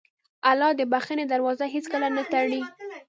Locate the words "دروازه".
1.27-1.65